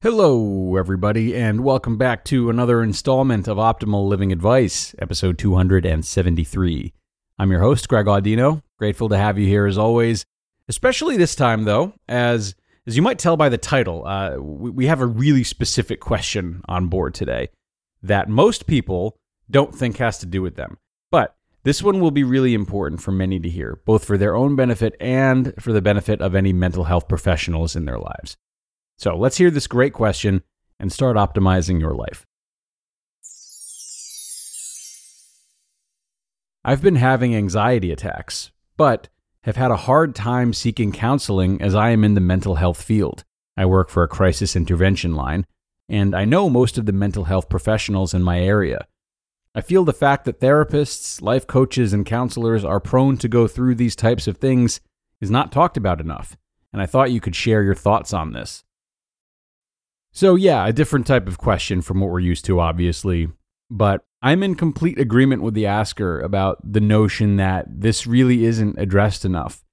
[0.00, 6.92] Hello, everybody, and welcome back to another installment of Optimal Living Advice, episode 273.
[7.36, 8.62] I'm your host, Greg Audino.
[8.78, 10.24] Grateful to have you here as always,
[10.68, 12.54] especially this time, though, as
[12.86, 16.62] as you might tell by the title, uh, we, we have a really specific question
[16.68, 17.48] on board today
[18.00, 19.18] that most people
[19.50, 20.78] don't think has to do with them.
[21.10, 24.54] But this one will be really important for many to hear, both for their own
[24.54, 28.36] benefit and for the benefit of any mental health professionals in their lives.
[28.98, 30.42] So let's hear this great question
[30.80, 32.26] and start optimizing your life.
[36.64, 39.08] I've been having anxiety attacks, but
[39.44, 43.22] have had a hard time seeking counseling as I am in the mental health field.
[43.56, 45.46] I work for a crisis intervention line,
[45.88, 48.88] and I know most of the mental health professionals in my area.
[49.54, 53.76] I feel the fact that therapists, life coaches, and counselors are prone to go through
[53.76, 54.80] these types of things
[55.20, 56.36] is not talked about enough,
[56.72, 58.64] and I thought you could share your thoughts on this.
[60.18, 63.28] So, yeah, a different type of question from what we're used to, obviously.
[63.70, 68.80] But I'm in complete agreement with the asker about the notion that this really isn't
[68.80, 69.64] addressed enough.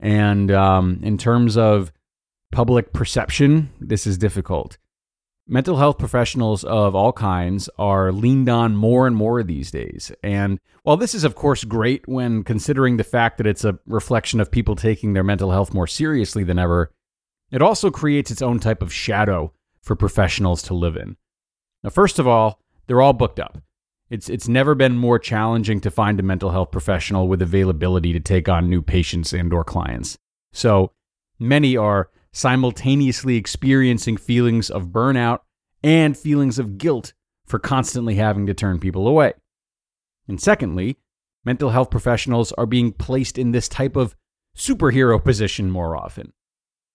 [0.00, 1.92] And um, in terms of
[2.50, 4.78] public perception, this is difficult.
[5.46, 10.10] Mental health professionals of all kinds are leaned on more and more these days.
[10.24, 14.40] And while this is, of course, great when considering the fact that it's a reflection
[14.40, 16.90] of people taking their mental health more seriously than ever,
[17.52, 19.52] it also creates its own type of shadow
[19.84, 21.16] for professionals to live in.
[21.82, 23.58] Now, first of all, they're all booked up.
[24.10, 28.20] It's, it's never been more challenging to find a mental health professional with availability to
[28.20, 30.18] take on new patients and or clients.
[30.52, 30.92] So
[31.38, 35.40] many are simultaneously experiencing feelings of burnout
[35.82, 37.12] and feelings of guilt
[37.46, 39.34] for constantly having to turn people away.
[40.26, 40.96] And secondly,
[41.44, 44.16] mental health professionals are being placed in this type of
[44.56, 46.32] superhero position more often.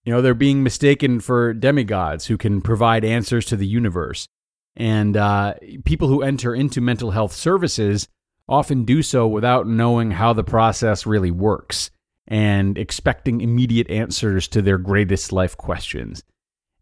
[0.06, 4.28] You know, they're being mistaken for demigods who can provide answers to the universe.
[4.76, 8.08] And uh, people who enter into mental health services
[8.48, 11.92] often do so without knowing how the process really works
[12.28, 16.24] and expecting immediate answers to their greatest life questions.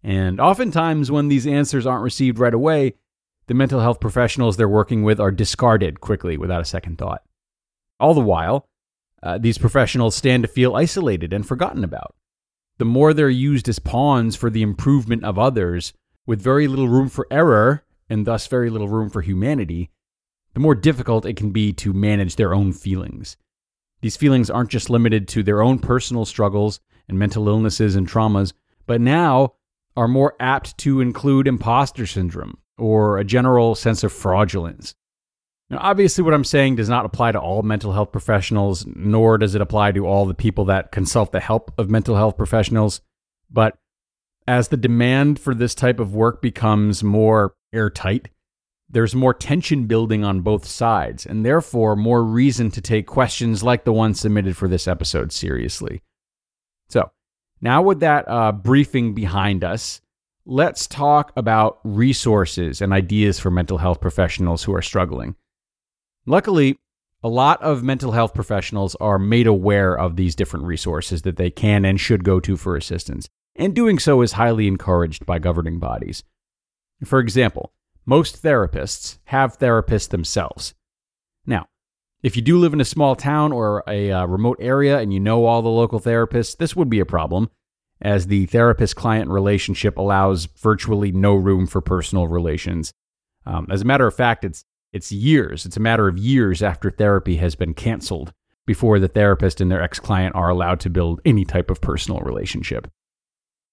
[0.03, 2.93] And oftentimes, when these answers aren't received right away,
[3.47, 7.23] the mental health professionals they're working with are discarded quickly without a second thought.
[7.99, 8.67] All the while,
[9.23, 12.13] uh, these professionals stand to feel isolated and forgotten about
[12.77, 15.93] the more they're used as pawns for the improvement of others,
[16.25, 19.89] with very little room for error and thus very little room for humanity,
[20.53, 23.37] the more difficult it can be to manage their own feelings.
[24.01, 28.53] These feelings aren't just limited to their own personal struggles and mental illnesses and traumas,
[28.85, 29.53] but now
[29.95, 34.93] are more apt to include imposter syndrome or a general sense of fraudulence.
[35.69, 39.53] Now, obviously, what I'm saying does not apply to all mental health professionals, nor does
[39.53, 43.01] it apply to all the people that consult the help of mental health professionals.
[43.51, 43.77] But
[44.47, 48.29] as the demand for this type of work becomes more airtight,
[48.89, 53.83] there's more tension building on both sides, and therefore more reason to take questions like
[53.83, 56.01] the one submitted for this episode seriously.
[56.87, 57.11] So,
[57.59, 59.99] now with that uh, briefing behind us,
[60.45, 65.35] let's talk about resources and ideas for mental health professionals who are struggling.
[66.29, 66.77] Luckily,
[67.23, 71.49] a lot of mental health professionals are made aware of these different resources that they
[71.49, 75.79] can and should go to for assistance, and doing so is highly encouraged by governing
[75.79, 76.25] bodies.
[77.05, 77.71] For example,
[78.05, 80.73] most therapists have therapists themselves.
[81.45, 81.67] Now,
[82.21, 85.21] if you do live in a small town or a uh, remote area and you
[85.21, 87.49] know all the local therapists, this would be a problem,
[88.01, 92.91] as the therapist client relationship allows virtually no room for personal relations.
[93.45, 96.89] Um, as a matter of fact, it's it's years, it's a matter of years after
[96.89, 98.33] therapy has been canceled
[98.65, 102.19] before the therapist and their ex client are allowed to build any type of personal
[102.19, 102.87] relationship.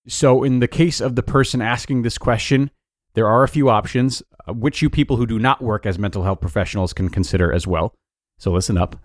[0.06, 2.70] So, in the case of the person asking this question,
[3.14, 6.22] there are a few options, uh, which you people who do not work as mental
[6.22, 7.94] health professionals can consider as well.
[8.38, 8.96] So, listen up.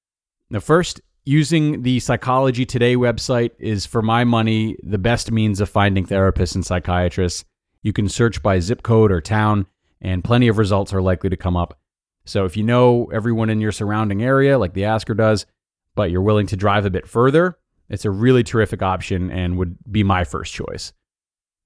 [0.50, 5.68] now, first, using the Psychology Today website is, for my money, the best means of
[5.68, 7.44] finding therapists and psychiatrists.
[7.82, 9.66] You can search by zip code or town,
[10.00, 11.78] and plenty of results are likely to come up.
[12.24, 15.46] So, if you know everyone in your surrounding area, like the Asker does,
[15.94, 17.58] but you're willing to drive a bit further,
[17.88, 20.92] it's a really terrific option and would be my first choice.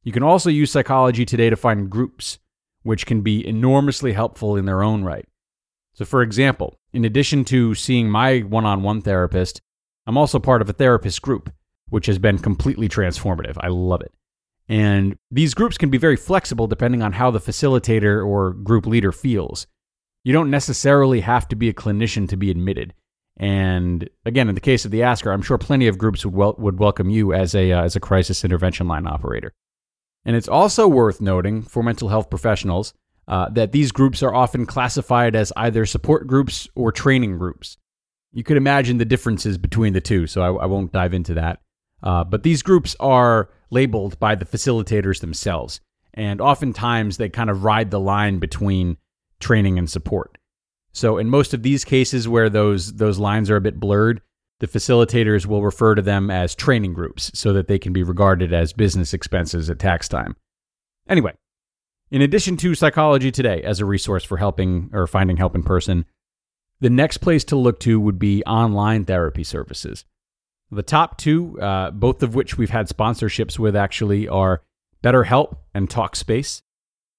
[0.03, 2.39] You can also use Psychology Today to find groups,
[2.83, 5.27] which can be enormously helpful in their own right.
[5.95, 9.63] So, for example, in addition to seeing my one on one therapist,
[10.07, 11.53] I'm also part of a therapist group,
[11.89, 13.57] which has been completely transformative.
[13.61, 14.13] I love it.
[14.69, 19.13] And these groups can be very flexible depending on how the facilitator or group leader
[19.13, 19.67] feels.
[20.25, 22.95] You don't necessarily have to be a clinician to be admitted.
[23.37, 26.57] And again, in the case of the Asker, I'm sure plenty of groups would wel-
[26.59, 29.53] would welcome you as a uh, as a crisis intervention line operator.
[30.25, 32.95] And it's also worth noting for mental health professionals
[33.29, 37.77] uh, that these groups are often classified as either support groups or training groups.
[38.33, 41.61] You could imagine the differences between the two, so I, I won't dive into that.
[42.03, 45.81] Uh, but these groups are labeled by the facilitators themselves,
[46.15, 48.97] and oftentimes they kind of ride the line between
[49.41, 50.39] training and support.
[50.93, 54.23] So in most of these cases where those those lines are a bit blurred,
[54.61, 58.53] the facilitators will refer to them as training groups so that they can be regarded
[58.53, 60.37] as business expenses at tax time.
[61.09, 61.35] Anyway,
[62.11, 66.05] in addition to Psychology Today as a resource for helping or finding help in person,
[66.81, 70.05] the next place to look to would be online therapy services.
[70.75, 74.63] The top two, uh, both of which we've had sponsorships with actually, are
[75.03, 76.63] BetterHelp and TalkSpace.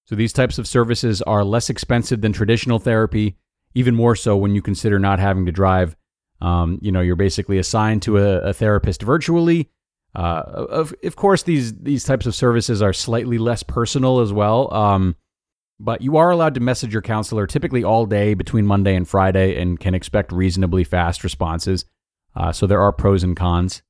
[0.05, 3.37] So these types of services are less expensive than traditional therapy
[3.75, 5.95] even more so when you consider not having to drive.
[6.41, 9.69] Um, you know, you're basically assigned to a, a therapist virtually.
[10.15, 14.73] Uh, of, of course, these these types of services are slightly less personal as well.
[14.73, 15.15] Um,
[15.77, 19.59] but you are allowed to message your counselor typically all day between Monday and Friday
[19.61, 21.85] and can expect reasonably fast responses.
[22.35, 23.81] Uh, so there are pros and cons.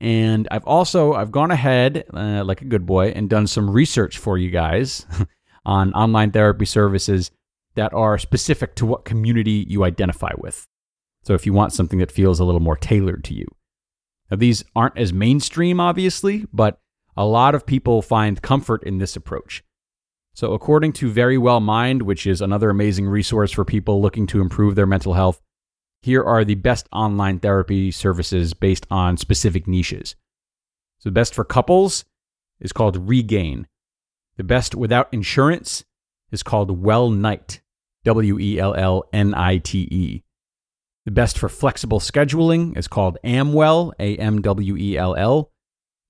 [0.00, 4.18] And I've also I've gone ahead uh, like a good boy and done some research
[4.18, 5.06] for you guys
[5.64, 7.30] on online therapy services
[7.76, 10.66] that are specific to what community you identify with.
[11.22, 13.46] So if you want something that feels a little more tailored to you.
[14.30, 16.80] Now, these aren't as mainstream, obviously, but
[17.16, 19.62] a lot of people find comfort in this approach.
[20.34, 24.74] So, according to Verywell Mind, which is another amazing resource for people looking to improve
[24.74, 25.42] their mental health,
[26.02, 30.16] here are the best online therapy services based on specific niches.
[30.98, 32.04] So, the best for couples
[32.60, 33.66] is called Regain.
[34.36, 35.84] The best without insurance
[36.30, 37.60] is called Wellnite.
[38.04, 40.24] W E L L N I T E.
[41.04, 45.50] The best for flexible scheduling is called Amwell, A M W E L L.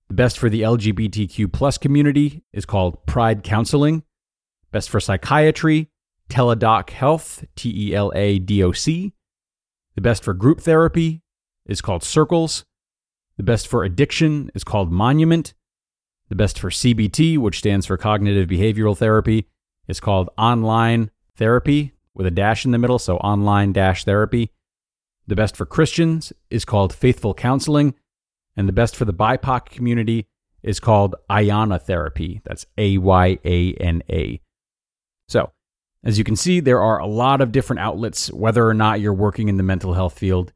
[0.08, 4.02] The best for the LGBTQ plus community is called Pride Counseling.
[4.70, 5.90] Best for psychiatry,
[6.30, 9.12] Teladoc Health, T E L A D O C.
[9.94, 11.22] The best for group therapy
[11.66, 12.64] is called Circles.
[13.36, 15.54] The best for addiction is called Monument.
[16.28, 19.48] The best for CBT, which stands for Cognitive Behavioral Therapy,
[19.86, 24.50] is called Online therapy with a dash in the middle, so online dash therapy.
[25.26, 27.94] The best for Christians is called Faithful Counseling,
[28.56, 30.26] and the best for the BIPOC community
[30.62, 32.40] is called Ayana Therapy.
[32.44, 34.40] That's A Y A N A.
[35.28, 35.52] So,
[36.04, 39.12] as you can see, there are a lot of different outlets, whether or not you're
[39.12, 40.52] working in the mental health field.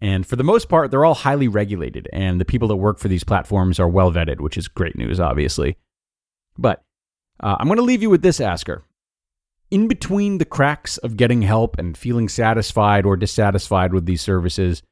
[0.00, 3.08] And for the most part, they're all highly regulated, and the people that work for
[3.08, 5.76] these platforms are well vetted, which is great news, obviously.
[6.56, 6.84] But
[7.40, 8.84] uh, I'm going to leave you with this, Asker
[9.70, 14.82] in between the cracks of getting help and feeling satisfied or dissatisfied with these services,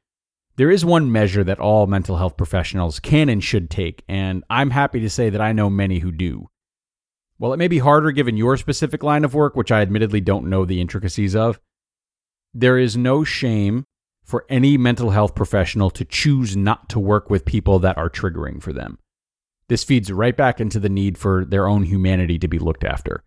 [0.55, 4.71] there is one measure that all mental health professionals can and should take, and I'm
[4.71, 6.49] happy to say that I know many who do.
[7.37, 10.49] While it may be harder given your specific line of work, which I admittedly don't
[10.49, 11.59] know the intricacies of,
[12.53, 13.85] there is no shame
[14.23, 18.61] for any mental health professional to choose not to work with people that are triggering
[18.61, 18.97] for them.
[19.69, 23.23] This feeds right back into the need for their own humanity to be looked after.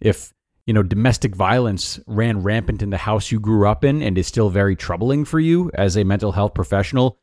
[0.00, 0.32] If
[0.66, 4.26] you know, domestic violence ran rampant in the house you grew up in and is
[4.26, 7.18] still very troubling for you as a mental health professional,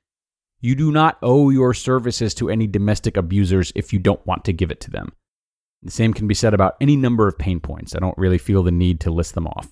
[0.59, 4.51] you do not owe your services to any domestic abusers if you don't want to
[4.53, 5.13] give it to them.
[5.83, 7.95] The same can be said about any number of pain points.
[7.95, 9.71] I don't really feel the need to list them off.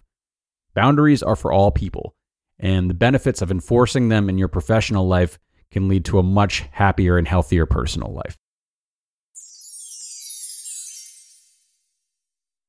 [0.74, 2.16] Boundaries are for all people,
[2.60, 5.40] and the benefits of enforcing them in your professional life
[5.72, 8.38] can lead to a much happier and healthier personal life.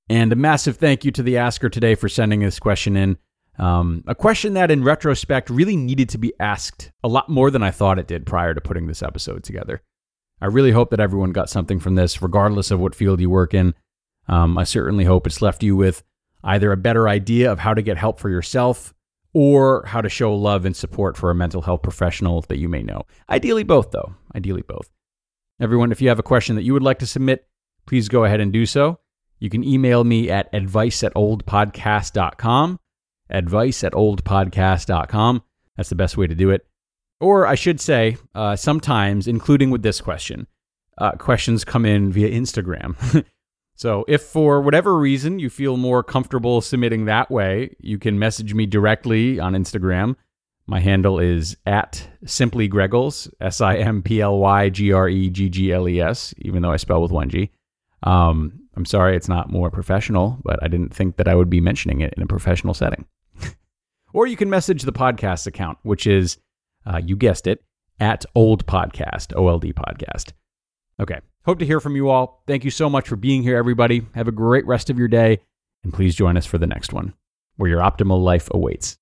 [0.08, 3.18] And a massive thank you to the asker today for sending this question in.
[3.58, 7.62] Um, a question that, in retrospect, really needed to be asked a lot more than
[7.62, 9.82] I thought it did prior to putting this episode together.
[10.40, 13.54] I really hope that everyone got something from this, regardless of what field you work
[13.54, 13.74] in.
[14.28, 16.02] Um, I certainly hope it's left you with
[16.44, 18.94] either a better idea of how to get help for yourself
[19.32, 22.82] or how to show love and support for a mental health professional that you may
[22.82, 23.02] know.
[23.28, 24.14] Ideally, both, though.
[24.34, 24.90] Ideally, both.
[25.60, 27.46] Everyone, if you have a question that you would like to submit,
[27.86, 28.98] please go ahead and do so.
[29.38, 32.80] You can email me at advice at oldpodcast.com.
[33.28, 35.42] Advice at oldpodcast.com.
[35.76, 36.66] That's the best way to do it.
[37.20, 40.46] Or I should say, uh, sometimes, including with this question,
[40.98, 43.24] uh, questions come in via Instagram.
[43.74, 48.54] so if for whatever reason you feel more comfortable submitting that way, you can message
[48.54, 50.16] me directly on Instagram.
[50.66, 55.30] My handle is at simply Greggles, S I M P L Y G R E
[55.30, 57.50] G G L E S, even though I spell with one G.
[58.02, 61.60] Um, I'm sorry it's not more professional, but I didn't think that I would be
[61.60, 63.06] mentioning it in a professional setting.
[64.12, 66.36] or you can message the podcast account, which is,
[66.86, 67.62] uh, you guessed it,
[68.00, 70.32] at Old Podcast, OLD Podcast.
[71.00, 71.20] Okay.
[71.44, 72.42] Hope to hear from you all.
[72.46, 74.06] Thank you so much for being here, everybody.
[74.14, 75.38] Have a great rest of your day,
[75.84, 77.14] and please join us for the next one,
[77.56, 78.98] where your optimal life awaits.